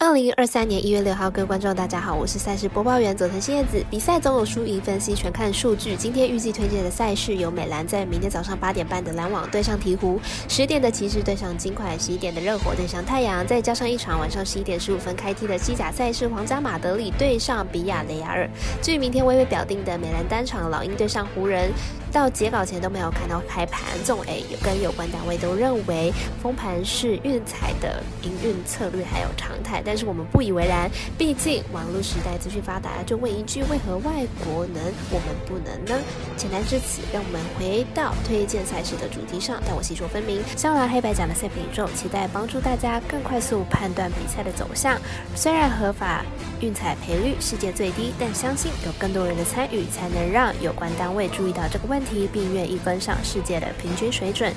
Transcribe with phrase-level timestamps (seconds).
[0.00, 3.84] 二零二三年一月六号，各位观众，大家好，我是赛事播报员佐藤新叶子。
[3.90, 5.96] 比赛总有输赢分析，全看数据。
[5.96, 10.16] 今天预计推荐的赛事有美兰在明天早上八点半的篮网对上鹈鹕，
[10.48, 18.48] 十点的骑士对上金块，十一点的热火对上太阳，再加上一场晚上十一点十五分开踢的西甲赛事，皇家马德里对上比亚雷亚尔。
[18.80, 21.72] 至于明天微微表定的美兰单场，老鹰对上湖人。
[22.10, 26.10] 到截稿前都没有看到开盘，纵 A 有跟有关单位都认为
[26.42, 35.98] 封盘是运彩的营运策略还有常态，但是我们不以为然，毕竟网络时代资讯发达，就问一句：为何外国能，我们不能呢？
[36.36, 40.42] 简单至此，让我们回到推荐赛事的主题上，但我细说分明。
[40.56, 45.00] 香兰黑白奖的赛品宇宙，期待帮助大家更快速判断比赛的走向。
[45.34, 46.22] 虽然合法
[46.60, 51.88] 运彩赔率世界最低，但相信有更多人的参与，才能让有关单位注意到这个。
[51.88, 54.52] 问题，并愿意跟上世界的平均水准。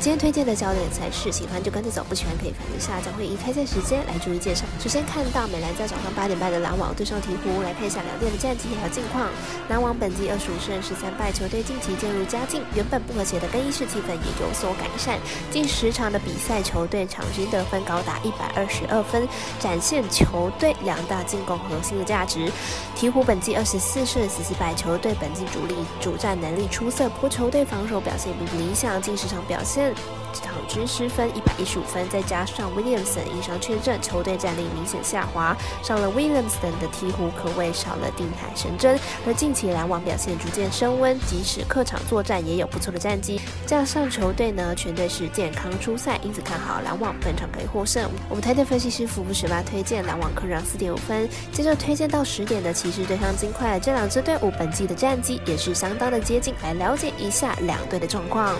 [0.00, 3.00] 今天推荐的焦点赛事，喜欢就跟着走，不喜欢可以反一下。
[3.04, 4.64] 将会以开赛时间来逐一介绍。
[4.78, 9.28] 首先看到美兰在早上八点半的篮网对上鹈鹕，来看一下两队的战绩和近况。
[9.68, 15.18] 篮网本季二十五胜十三败，球队近期渐入佳境，原本不和谐的更衣室气氛也有所改善。
[15.50, 19.26] 近十场的比赛，球队场均得分高达一百二十二分，
[19.58, 22.48] 展现球队两大进攻核心的价值。
[22.96, 29.87] 鹈鹕本季二十四胜十四败，球队本季主力主战能力出色，不过球队防守表现并不理想，近十场表现。
[30.32, 35.56] 场均失分一百一十五分，再加上 Williamson 因伤缺阵，球队战力明显下滑。
[35.82, 38.98] 上了 Williamson 的鹈鹕可谓少了定海神针。
[39.26, 43.40] 而近期篮网表现逐渐升温，即使客场作战也有不错的战绩。
[43.66, 48.08] 加上球队呢全队是健康出赛，因此看好篮网本场可以获胜。
[48.28, 51.28] 我们台队分析师福布十八推荐篮网客让四点五分。
[51.52, 56.54] 接着推荐到十点的骑士对上金块，这两支队伍本季的战绩也是相当的接近。
[56.62, 58.54] 来了解一下两队的状况。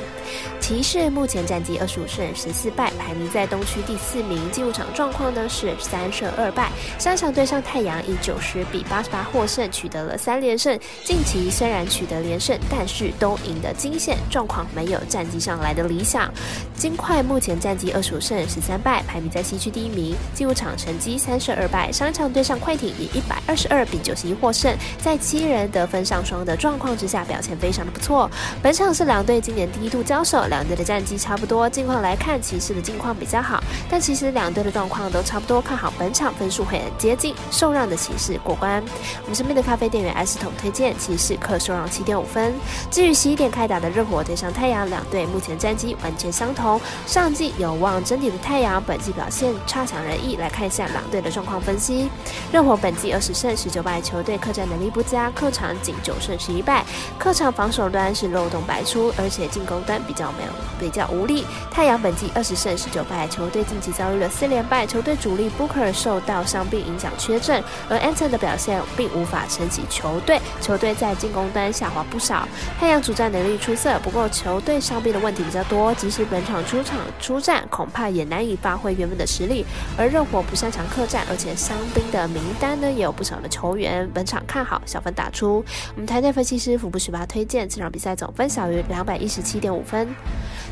[0.60, 4.48] 骑士目前战绩二十五胜十四败，排名在东区第四名。
[4.52, 6.70] 进入场状况呢是三胜二败。
[6.96, 10.78] 上场对上太阳以九十比八十八获胜，取得了三连胜。
[11.04, 16.32] 近期虽然取得连胜，但是都赢得惊险，状况没有战绩上来的理想。
[16.76, 20.14] 金块目前战绩二十五胜十三败，排名在西区第一名。
[20.32, 21.90] 进入场成绩三胜二败。
[21.90, 24.72] 上场对上快艇以一百二十二比九十一获胜，
[25.02, 28.30] 在七人得分上双的状况之下，表现非常的不错。
[28.62, 31.68] 本场是两队今年第一度交手，两队的战绩差不多。
[31.68, 35.60] 近况来看，骑士的近况比较好，但其实两队的状况都差不多。
[35.60, 38.82] 看好本场分数会很接近，受让的骑士过关。
[39.22, 42.54] 我们身边的咖啡店员 S 桶推荐骑士客受让七点五分。
[42.90, 46.80] 至于十一点开打的热火对上太阳，两队目前战绩完全相同。
[47.06, 50.36] 上季有望争顶的太阳，本季表现差强人意。
[50.38, 52.08] 来看一下两队的状况分析。
[52.52, 56.84] 热火本季二十胜十九败，球队客战能力不佳，客场仅九胜十一败，
[57.18, 61.46] 客场防守端是漏洞百出，而且进攻端比较没有比较较无力。
[61.70, 72.48] 太阳本季二十胜十九败，球队近期遭遇了四连败，球队主力 Booker 受到伤病影响缺阵，而 Anton 的表现并无法撑起球队，球队在进攻端下滑不少。
[72.80, 79.64] 太阳主战能力出色，不过球队伤病的问题比较多，即使本场出场出战，恐怕也难以发挥原本的实力。
[79.96, 85.64] 而热火不擅长客战，而且伤兵的名单呢也有不少的球员，本场看好小分打出。
[85.94, 90.08] 我们台内分析师福布十八推荐这场比赛总分小于两百一十七点五分。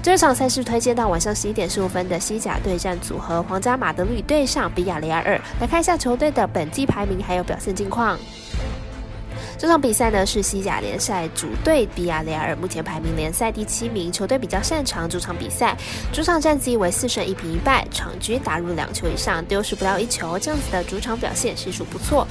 [0.02, 5.38] 这这场赛事推荐到晚上十一点十五分的西甲对战组合，皇家马德里对上比亚雷亚尔。
[5.60, 8.18] 来看一下球队的本季排名还有表现近况。
[9.58, 14.10] 这场比赛呢是西甲联赛主队比亚雷亚尔，目前排名联赛第七名。
[14.10, 15.76] 球队比较擅长主场比赛，
[16.14, 22.26] 主场战绩为四胜一平一败，场均打入两球以上，丢失不到一球，这样子的主场表现实属不错。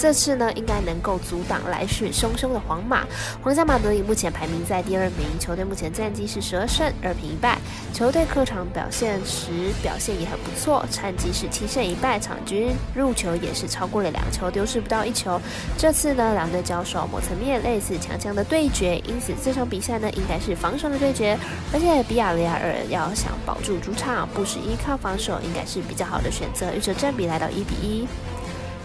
[0.00, 3.04] 这次呢，应该能够阻挡来势汹汹的皇马。
[3.42, 7.58] 皇家马德里目前排名在第二名，球队目前战绩是十二胜二平一败。
[7.92, 9.50] 球队客场表现时
[9.82, 15.38] 表现也很不错，战绩是七胜一败，场均入球也是超过了两球，丢失不到一球。
[15.76, 21.38] 这次呢，两队交手某层面类似强强的对决，因此这场比赛呢，应该是防守的对决。
[21.74, 26.72] 而且比亚雷亚尔要想保住主场，不是依靠防守，应该是比较好的选择。
[26.72, 28.08] 预测占比来到一比一。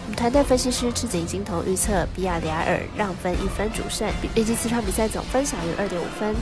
[0.06, 6.32] 我们团队分析师赤井金童预测比亚里亚尔让分一分主胜，预计此场比赛总分小于二点五分。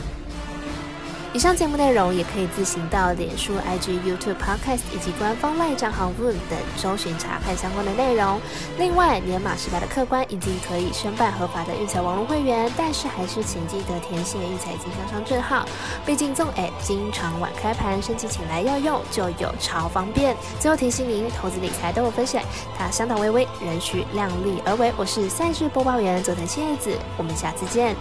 [1.35, 8.41] 以上节目内容也可以自行到脸书、IG、YouTube、Podcast 以及官方外账号 Voom 等搜寻查看相关的内容。
[8.79, 15.67] 另外，年满十八的客官已经可以申办合法的育彩网络会员，但是还是请记得填写育彩经销商证号。
[16.07, 20.37] 毕竟纵 App 经常晚开盘，升级请来要用就有超方便。
[20.61, 22.45] 最后提醒您，投资理财都有风险，
[22.79, 24.93] 它相当微微，仍需量力而为。
[24.97, 27.97] 我是赛事播报员佐藤千叶子，我们下次见。